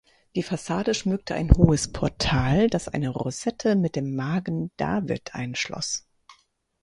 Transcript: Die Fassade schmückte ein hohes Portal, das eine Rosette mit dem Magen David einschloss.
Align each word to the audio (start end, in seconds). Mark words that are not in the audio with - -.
Die 0.35 0.41
Fassade 0.41 0.95
schmückte 0.95 1.35
ein 1.35 1.51
hohes 1.55 1.91
Portal, 1.91 2.71
das 2.71 2.87
eine 2.87 3.09
Rosette 3.09 3.75
mit 3.75 3.95
dem 3.95 4.15
Magen 4.15 4.71
David 4.77 5.35
einschloss. 5.35 6.07